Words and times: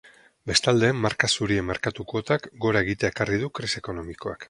Bestalde, 0.51 0.89
marka 1.03 1.29
zurien 1.35 1.69
merkatu-kuotak 1.73 2.51
gora 2.67 2.85
egitea 2.89 3.15
ekarri 3.17 3.43
du 3.45 3.55
krisi 3.61 3.83
ekonomikoak. 3.87 4.39